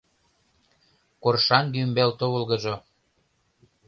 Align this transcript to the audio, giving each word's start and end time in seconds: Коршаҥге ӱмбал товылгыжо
Коршаҥге 1.23 1.77
ӱмбал 1.85 2.11
товылгыжо 2.19 2.75